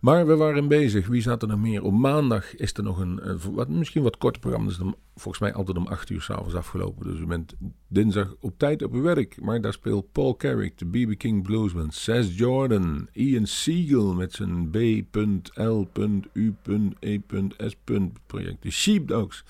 Maar 0.00 0.26
we 0.26 0.36
waren 0.36 0.68
bezig. 0.68 1.06
Wie 1.06 1.22
zat 1.22 1.42
er 1.42 1.48
nog 1.48 1.58
meer? 1.58 1.82
Op 1.82 1.92
maandag 1.92 2.56
is 2.56 2.72
er 2.72 2.82
nog 2.82 2.98
een, 2.98 3.28
een 3.28 3.38
wat, 3.52 3.68
misschien 3.68 4.02
wat 4.02 4.16
korter 4.16 4.40
programma. 4.40 4.68
Dat 4.68 4.78
is 4.78 4.84
dan 4.84 4.96
volgens 5.14 5.42
mij 5.42 5.52
altijd 5.52 5.76
om 5.76 5.86
8 5.86 6.10
uur 6.10 6.20
s'avonds 6.20 6.54
afgelopen. 6.54 7.06
Dus 7.06 7.20
u 7.20 7.26
bent 7.26 7.54
dinsdag 7.88 8.34
op 8.40 8.58
tijd 8.58 8.82
op 8.82 8.92
uw 8.92 9.02
werk. 9.02 9.40
Maar 9.40 9.60
daar 9.60 9.72
speelt 9.72 10.12
Paul 10.12 10.36
Carrick, 10.36 10.78
de 10.78 10.86
B.B. 10.86 11.18
King 11.18 11.42
Bluesman, 11.42 11.90
Seth 11.90 12.36
Jordan, 12.36 13.08
Ian 13.12 13.46
Siegel 13.46 14.14
met 14.14 14.32
zijn 14.32 14.70
B.L.U.E.S. 14.70 15.36
project. 18.26 18.62
De 18.62 18.70
Sheepdogs, 18.70 19.44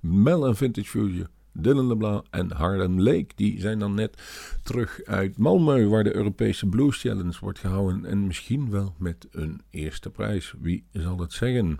Mel 0.00 0.46
en 0.46 0.56
Vintage 0.56 0.88
Fusion. 0.88 1.26
Dylan 1.54 1.86
LeBlanc 1.86 2.24
en 2.30 2.52
Harlem 2.52 3.00
Lake. 3.00 3.26
Die 3.34 3.60
zijn 3.60 3.78
dan 3.78 3.94
net 3.94 4.22
terug 4.62 5.00
uit 5.04 5.32
Malmö, 5.32 5.88
waar 5.88 6.04
de 6.04 6.14
Europese 6.14 6.66
Blues 6.66 7.00
Challenge 7.00 7.36
wordt 7.40 7.58
gehouden. 7.58 8.04
En 8.04 8.26
misschien 8.26 8.70
wel 8.70 8.94
met 8.98 9.26
een 9.30 9.60
eerste 9.70 10.10
prijs. 10.10 10.54
Wie 10.60 10.84
zal 10.92 11.18
het 11.18 11.32
zeggen? 11.32 11.78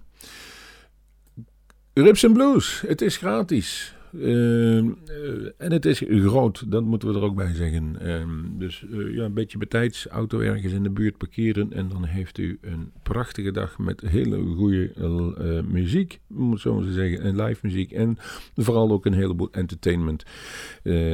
Rips 1.92 2.26
Blues, 2.32 2.80
het 2.86 3.00
is 3.00 3.16
gratis. 3.16 3.94
Ehm, 4.20 4.88
eh, 5.06 5.50
en 5.58 5.72
het 5.72 5.84
is 5.84 6.02
groot, 6.06 6.70
dat 6.70 6.84
moeten 6.84 7.08
we 7.08 7.14
er 7.14 7.24
ook 7.24 7.36
bij 7.36 7.54
zeggen. 7.54 8.00
Ehm, 8.00 8.58
dus 8.58 8.84
eh, 8.90 9.14
ja, 9.14 9.24
een 9.24 9.34
beetje 9.34 9.58
betijds 9.58 10.06
auto 10.06 10.40
ergens 10.40 10.72
in 10.72 10.82
de 10.82 10.90
buurt 10.90 11.16
parkeren. 11.16 11.72
En 11.72 11.88
dan 11.88 12.04
heeft 12.04 12.38
u 12.38 12.58
een 12.60 12.92
prachtige 13.02 13.50
dag 13.50 13.78
met 13.78 14.00
hele 14.00 14.54
goede 14.56 14.92
eh, 14.92 15.72
muziek, 15.72 16.20
moet 16.26 16.60
zo 16.60 16.74
maar 16.74 16.92
zeggen. 16.92 17.20
En 17.20 17.42
live 17.42 17.60
muziek. 17.62 17.92
En 17.92 18.16
vooral 18.54 18.90
ook 18.90 19.06
een 19.06 19.14
heleboel 19.14 19.48
entertainment. 19.52 20.24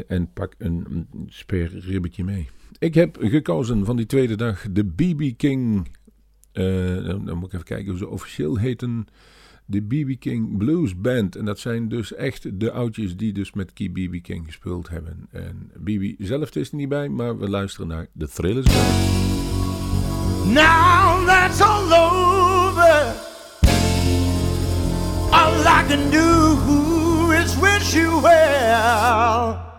En 0.07 0.33
pak 0.33 0.55
een 0.59 1.07
speerribbetje 1.27 2.25
mee. 2.25 2.49
Ik 2.79 2.95
heb 2.95 3.17
gekozen 3.21 3.85
van 3.85 3.97
die 3.97 4.07
tweede 4.07 4.37
dag 4.37 4.67
de 4.73 4.85
BB 4.85 5.37
King. 5.37 5.89
dan, 6.53 7.25
dan 7.25 7.37
moet 7.37 7.47
ik 7.47 7.53
even 7.53 7.65
kijken 7.65 7.89
hoe 7.89 7.99
ze 7.99 8.09
officieel 8.09 8.59
heten 8.59 9.07
de 9.71 9.83
BB 9.83 10.19
King 10.19 10.59
Blues 10.59 11.01
Band. 11.01 11.37
En 11.37 11.45
dat 11.45 11.59
zijn 11.59 11.89
dus 11.89 12.15
echt 12.15 12.61
de 12.61 12.71
oudjes 12.71 13.17
die 13.17 13.33
dus 13.33 13.53
met 13.53 13.73
Key 13.73 13.91
BB 13.91 14.23
King 14.23 14.47
gespeeld 14.47 14.89
hebben. 14.89 15.29
En 15.31 15.71
BB 15.79 16.15
zelf 16.19 16.55
is 16.55 16.71
er 16.71 16.77
niet 16.77 16.89
bij, 16.89 17.09
maar 17.09 17.39
we 17.39 17.49
luisteren 17.49 17.89
naar 17.89 18.07
The 18.19 18.29
Thrillers. 18.29 18.67
Now 20.45 21.27
that's 21.27 21.61
all 21.61 21.93
over. 21.93 23.15
All 25.31 25.61
I 25.61 25.85
can 25.89 26.11
do 26.11 27.31
is 27.31 27.59
wish 27.59 27.95
you 27.95 28.21
well. 28.23 29.70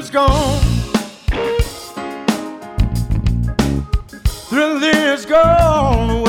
Is 0.00 0.08
gone. 0.08 0.60
Thrill 4.48 4.82
is 4.82 5.26
gone 5.26 6.19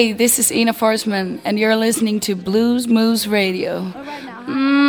Hey, 0.00 0.12
this 0.12 0.38
is 0.38 0.50
Ina 0.50 0.72
Forsman, 0.72 1.42
and 1.44 1.58
you're 1.58 1.76
listening 1.76 2.20
to 2.20 2.34
Blues 2.34 2.88
Moose 2.88 3.26
Radio. 3.26 3.82
Mm-hmm. 3.82 4.79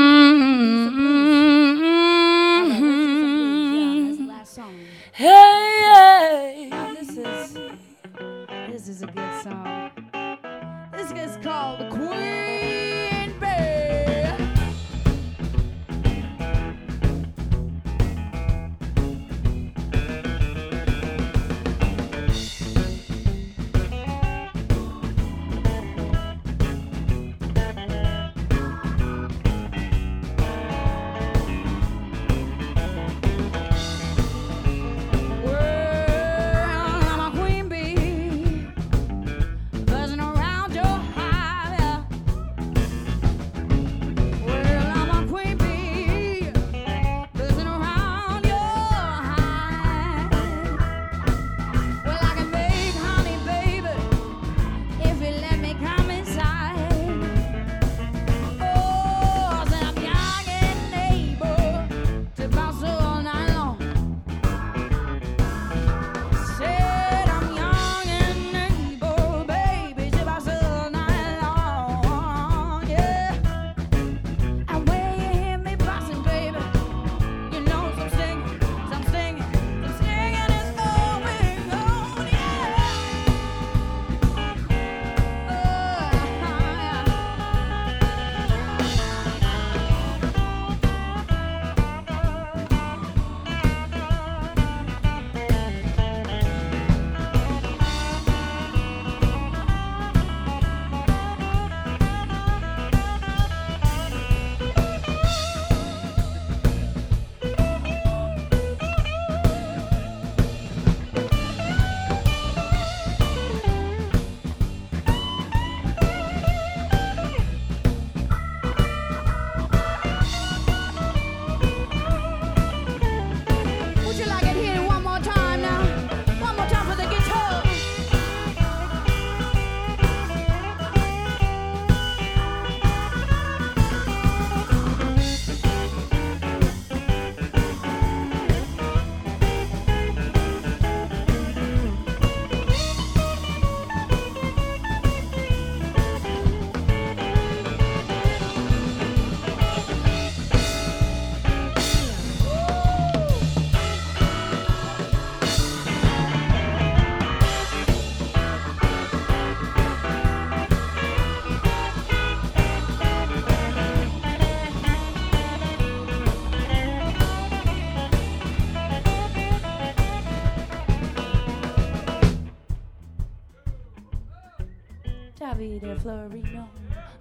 Davide 175.80 175.98
Florino 176.02 176.68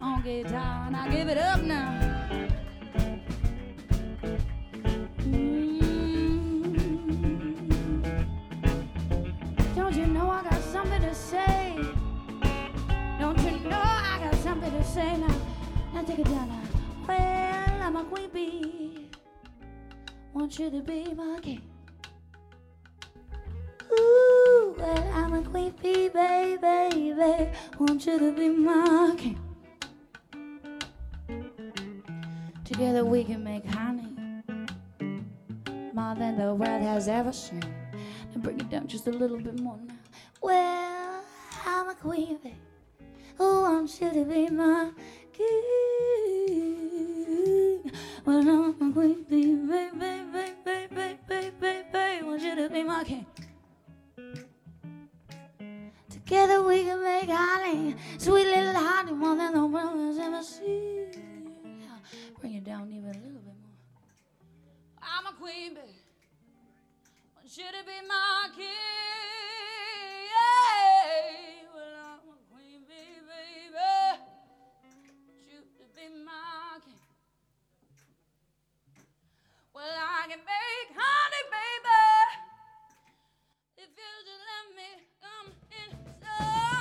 on 0.01 0.23
guitar, 0.23 0.91
I 0.93 1.09
give 1.09 1.29
it 1.29 1.39
up 1.39 1.63
now. 1.63 2.70
Want 28.01 28.23
you 28.23 28.31
to 28.31 28.33
be 28.33 28.49
my 28.49 29.15
king. 29.19 29.39
Together 32.65 33.05
we 33.05 33.23
can 33.25 33.45
make 33.45 33.67
honey 33.67 34.07
more 35.93 36.15
than 36.15 36.39
the 36.39 36.55
world 36.55 36.81
has 36.81 37.09
ever 37.09 37.31
seen. 37.31 37.63
And 38.33 38.43
bring 38.43 38.59
it 38.59 38.71
down 38.71 38.87
just 38.87 39.07
a 39.07 39.11
little 39.11 39.37
bit 39.37 39.61
more 39.61 39.77
now. 39.87 39.93
Well, 40.41 41.23
I'm 41.67 41.91
a 41.91 41.95
queen 41.95 42.39
bee 42.43 42.55
who 43.37 43.61
wants 43.61 44.01
you 44.01 44.11
to 44.11 44.25
be 44.25 44.49
my 44.49 44.93
king. 45.35 45.53
Well, 48.25 48.39
I'm 48.39 48.71
a 48.81 48.93
queen 48.95 49.27
bee, 49.29 49.57
baby, 49.57 49.99
baby, 49.99 50.55
baby, 50.65 51.19
baby, 51.29 51.51
baby. 51.93 52.25
Want 52.25 52.41
you 52.41 52.57
to 52.57 52.71
be 52.71 52.83
my 52.83 53.05
king. 53.05 53.27
Together 56.31 56.63
we 56.63 56.85
can 56.85 57.03
make 57.03 57.29
honey, 57.29 57.97
sweet 58.17 58.47
little 58.47 58.73
honey, 58.73 59.11
more 59.11 59.35
than 59.35 59.53
the 59.53 59.67
world 59.67 59.99
has 59.99 60.17
ever 60.17 60.45
seen. 60.45 61.11
Yeah. 61.65 61.99
Bring 62.41 62.55
it 62.55 62.63
down 62.63 62.89
even 62.93 63.11
a 63.11 63.19
little 63.19 63.43
bit 63.43 63.59
more. 63.59 63.75
I'm 65.03 65.27
a 65.27 65.33
queen 65.37 65.75
bee. 65.75 65.99
Want 67.35 67.51
you 67.51 67.65
to 67.67 67.83
be 67.83 68.07
my 68.07 68.47
king. 68.55 68.63
Yeah. 70.31 71.67
Well, 71.75 71.99
I'm 71.99 72.23
a 72.23 72.39
queen 72.47 72.87
bee, 72.87 73.19
baby. 73.27 73.75
Want 75.27 75.51
you 75.51 75.67
to 75.67 75.85
be 75.99 76.07
my 76.25 76.79
king. 76.87 77.11
Well, 79.75 79.83
I 79.83 80.31
can 80.31 80.39
make 80.39 80.95
honey, 80.95 81.45
baby. 81.51 82.07
If 83.83 83.91
you 83.99 84.11
just 84.23 84.47
let 84.47 84.71
me 84.79 84.91
come 85.19 85.51
in. 85.75 86.00
Oh! 86.43 86.80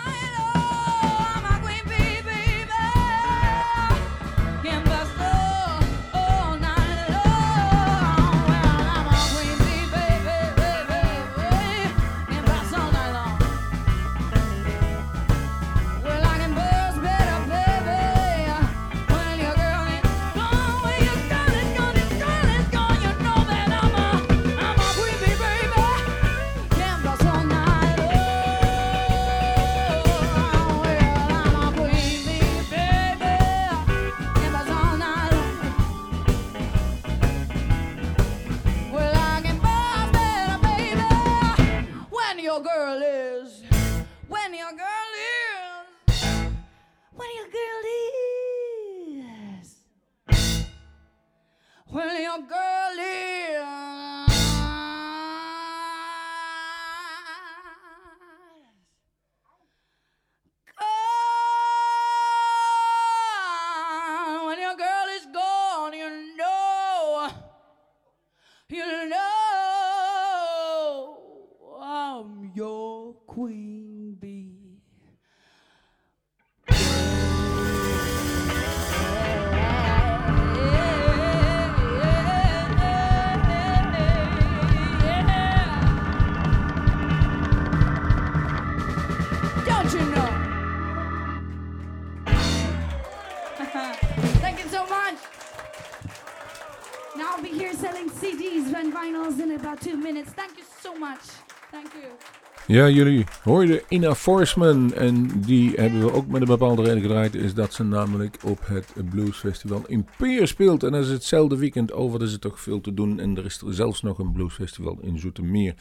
Ja, 102.70 102.90
jullie 102.90 103.26
hoorden 103.44 103.82
Ina 103.88 104.16
Forsman 104.16 104.94
en 104.94 105.42
die 105.46 105.72
hebben 105.76 106.00
we 106.00 106.14
ook 106.14 106.28
met 106.28 106.42
een 106.42 106.48
bepaalde 106.48 106.84
reden 106.84 107.02
gedraaid. 107.02 107.36
Is 107.36 107.54
dat 107.54 107.74
ze 107.74 107.84
namelijk 107.84 108.38
op 108.44 108.60
het 108.64 108.94
Blues 109.10 109.38
Festival 109.38 109.84
in 109.88 110.08
Peer 110.18 110.48
speelt. 110.48 110.84
En 110.84 110.92
dat 110.92 111.04
is 111.04 111.10
hetzelfde 111.10 111.58
weekend 111.58 111.94
over, 111.94 112.20
dus 112.20 112.28
is 112.28 112.34
er 112.34 112.40
toch 112.40 112.60
veel 112.60 112.82
te 112.82 112.94
doen. 112.94 113.20
En 113.20 113.38
er 113.38 113.46
is 113.46 113.62
er 113.62 113.74
zelfs 113.74 114.02
nog 114.02 114.20
een 114.20 114.32
Blues 114.32 114.54
Festival 114.54 115.00
in 115.02 115.20
Zoetermeer, 115.20 115.74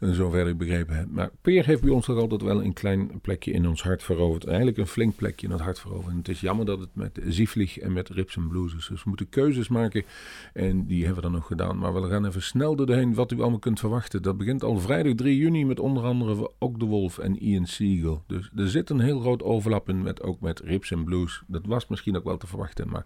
en 0.00 0.14
zover 0.14 0.48
ik 0.48 0.58
begrepen 0.58 0.96
heb. 0.96 1.06
Maar 1.10 1.30
Peer 1.42 1.66
heeft 1.66 1.82
bij 1.82 1.90
ons 1.90 2.06
toch 2.06 2.18
altijd 2.18 2.42
wel 2.42 2.62
een 2.62 2.72
klein 2.72 3.20
plekje 3.22 3.52
in 3.52 3.68
ons 3.68 3.82
hart 3.82 4.02
veroverd. 4.02 4.46
Eigenlijk 4.46 4.78
een 4.78 4.86
flink 4.86 5.16
plekje 5.16 5.46
in 5.46 5.52
het 5.52 5.62
hart 5.62 5.78
veroverd. 5.78 6.10
En 6.10 6.18
het 6.18 6.28
is 6.28 6.40
jammer 6.40 6.66
dat 6.66 6.80
het 6.80 6.90
met 6.92 7.20
Zieflig 7.28 7.78
en 7.78 7.92
met 7.92 8.08
Rips 8.08 8.36
en 8.36 8.48
Blues 8.48 8.74
is. 8.74 8.86
Dus 8.86 9.02
we 9.02 9.08
moeten 9.08 9.28
keuzes 9.28 9.68
maken 9.68 10.04
en 10.52 10.86
die 10.86 11.04
hebben 11.04 11.22
we 11.22 11.28
dan 11.28 11.38
nog 11.38 11.46
gedaan. 11.46 11.78
Maar 11.78 11.94
we 11.94 12.08
gaan 12.08 12.26
even 12.26 12.42
snel 12.42 12.76
doorheen 12.76 13.14
wat 13.14 13.32
u 13.32 13.40
allemaal 13.40 13.58
kunt 13.58 13.80
verwachten. 13.80 14.22
Dat 14.22 14.36
begint 14.36 14.62
al 14.62 14.78
vrijdag 14.78 15.14
3 15.14 15.36
juni 15.36 15.64
met 15.64 15.80
onder 15.80 16.02
andere 16.02 16.18
ook 16.58 16.78
de 16.78 16.84
Wolf 16.84 17.18
en 17.18 17.38
Ian 17.38 17.66
Siegel. 17.66 18.22
Dus 18.26 18.50
er 18.56 18.68
zit 18.68 18.90
een 18.90 19.00
heel 19.00 19.20
groot 19.20 19.42
overlap 19.42 19.88
in 19.88 20.02
met, 20.02 20.22
ook 20.22 20.40
met 20.40 20.60
Rips 20.60 20.90
en 20.90 21.04
Blues. 21.04 21.42
Dat 21.46 21.66
was 21.66 21.86
misschien 21.86 22.16
ook 22.16 22.24
wel 22.24 22.36
te 22.36 22.46
verwachten. 22.46 22.88
Maar 22.88 23.04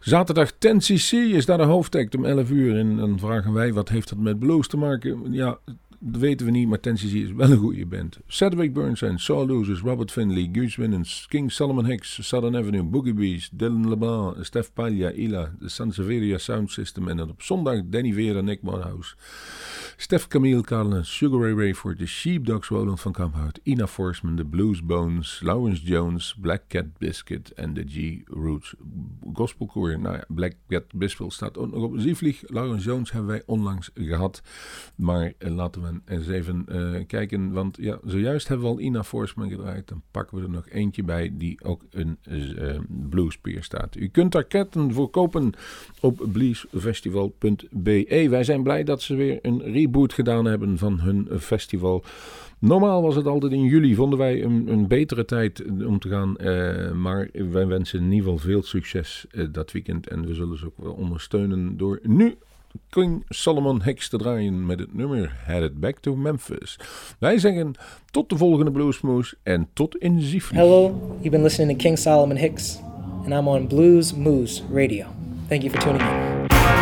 zaterdag 0.00 0.52
10cc 0.52 1.10
is 1.10 1.46
daar 1.46 1.58
de 1.58 1.64
hoofdact 1.64 2.14
om 2.14 2.24
11 2.24 2.50
uur. 2.50 2.78
En 2.78 2.96
dan 2.96 3.18
vragen 3.18 3.52
wij, 3.52 3.72
wat 3.72 3.88
heeft 3.88 4.08
dat 4.08 4.18
met 4.18 4.38
blues 4.38 4.68
te 4.68 4.76
maken? 4.76 5.32
Ja, 5.32 5.58
dat 6.04 6.20
weten 6.20 6.46
we 6.46 6.52
niet, 6.52 6.68
maar 6.68 6.78
10cc 6.78 7.12
is 7.12 7.32
wel 7.32 7.50
een 7.50 7.58
goede 7.58 7.86
band. 7.86 8.18
Cedric 8.26 8.72
Burnside, 8.72 9.18
Saul 9.18 9.46
Losers, 9.46 9.80
Robert 9.80 10.10
Finley, 10.10 10.48
Goose 10.52 10.80
Winnens, 10.80 11.26
King 11.28 11.52
Solomon 11.52 11.84
Hicks, 11.84 12.28
Southern 12.28 12.56
Avenue, 12.56 12.82
Boogie 12.82 13.14
Bees, 13.14 13.50
Dylan 13.52 13.88
LeBlanc, 13.88 14.44
Steph 14.44 14.72
Paglia, 14.72 15.12
Ila, 15.12 15.54
de 15.60 15.68
Sanseveria 15.68 16.38
Sound 16.38 16.70
System. 16.70 17.08
En 17.08 17.16
dan 17.16 17.30
op 17.30 17.42
zondag 17.42 17.80
Danny 17.84 18.12
Vera, 18.12 18.40
Nick 18.40 18.62
Morehouse. 18.62 19.14
Steph 20.02 20.28
Camille 20.28 20.62
Carlin, 20.62 21.04
Sugar 21.04 21.38
Ray 21.38 21.52
Rayford, 21.52 21.98
de 21.98 22.06
Sheepdogs 22.06 22.68
Roland 22.68 23.00
van 23.00 23.12
Kamphout, 23.12 23.60
Ina 23.62 23.86
Forsman, 23.86 24.36
de 24.36 24.44
Blues 24.44 24.80
Bones, 24.84 25.40
Lawrence 25.42 25.84
Jones, 25.84 26.34
Black 26.40 26.62
Cat 26.68 26.98
Biscuit 26.98 27.52
en 27.52 27.74
de 27.74 27.84
G-Roots 27.86 28.74
Gospelkoor. 29.32 29.98
Nou 29.98 30.16
ja, 30.16 30.24
Black 30.28 30.54
Cat 30.68 30.84
Biscuit 30.94 31.32
staat 31.32 31.58
ook 31.58 31.70
nog 31.70 31.82
op 31.82 31.94
Zievlieg. 31.96 32.42
Lawrence 32.46 32.84
Jones 32.84 33.12
hebben 33.12 33.30
wij 33.30 33.42
onlangs 33.46 33.90
gehad. 33.94 34.42
Maar 34.94 35.32
eh, 35.38 35.54
laten 35.54 35.82
we 35.82 36.14
eens 36.14 36.28
even 36.28 36.64
eh, 36.68 37.06
kijken, 37.06 37.52
want 37.52 37.76
ja, 37.76 37.98
zojuist 38.04 38.48
hebben 38.48 38.66
we 38.66 38.72
al 38.72 38.80
Ina 38.80 39.04
Forsman 39.04 39.50
gedraaid. 39.50 39.88
Dan 39.88 40.02
pakken 40.10 40.36
we 40.36 40.42
er 40.42 40.50
nog 40.50 40.68
eentje 40.68 41.02
bij 41.02 41.30
die 41.32 41.64
ook 41.64 41.84
een 41.90 42.18
uh, 42.28 42.78
bluespeer 42.88 43.62
staat. 43.62 43.96
U 43.96 44.08
kunt 44.08 44.32
daar 44.32 44.44
kaarten 44.44 44.92
voor 44.92 45.10
kopen 45.10 45.52
op 46.00 46.26
bluesfestival.be. 46.32 48.26
Wij 48.30 48.44
zijn 48.44 48.62
blij 48.62 48.84
dat 48.84 49.02
ze 49.02 49.14
weer 49.14 49.38
een 49.42 49.62
reboot 49.62 49.90
gedaan 49.92 50.44
hebben 50.44 50.78
van 50.78 51.00
hun 51.00 51.28
festival. 51.38 52.04
Normaal 52.58 53.02
was 53.02 53.14
het 53.14 53.26
altijd 53.26 53.52
in 53.52 53.64
juli, 53.64 53.94
vonden 53.94 54.18
wij 54.18 54.42
een, 54.42 54.68
een 54.68 54.86
betere 54.86 55.24
tijd 55.24 55.64
om 55.86 55.98
te 55.98 56.08
gaan. 56.08 56.36
Uh, 56.40 56.92
maar 56.92 57.28
wij 57.32 57.66
wensen 57.66 57.98
in 57.98 58.04
ieder 58.12 58.18
geval 58.18 58.38
veel 58.38 58.62
succes 58.62 59.26
uh, 59.32 59.46
dat 59.52 59.72
weekend. 59.72 60.08
En 60.08 60.26
we 60.26 60.34
zullen 60.34 60.58
ze 60.58 60.66
ook 60.66 60.76
wel 60.76 60.92
ondersteunen 60.92 61.76
door 61.76 62.00
nu 62.02 62.36
King 62.88 63.24
Solomon 63.28 63.82
Hicks 63.82 64.08
te 64.08 64.16
draaien 64.16 64.66
met 64.66 64.78
het 64.78 64.94
nummer 64.94 65.32
Headed 65.44 65.80
Back 65.80 65.98
to 65.98 66.16
Memphis. 66.16 66.78
Wij 67.18 67.38
zeggen 67.38 67.74
tot 68.10 68.28
de 68.28 68.36
volgende 68.36 68.70
Bluesmoose 68.70 69.36
en 69.42 69.68
tot 69.72 69.96
in 69.96 70.20
Ziefli. 70.20 70.58
Hello, 70.58 70.86
you've 71.16 71.30
been 71.30 71.42
listening 71.42 71.70
to 71.70 71.84
King 71.84 71.98
Solomon 71.98 72.36
Hicks, 72.36 72.78
and 73.24 73.32
I'm 73.32 73.48
on 73.48 73.66
Blues 73.66 74.14
Moose 74.14 74.62
Radio. 74.72 75.06
Thank 75.48 75.62
you 75.62 75.70
for 75.70 75.80
tuning 75.80 76.00
in. 76.00 76.81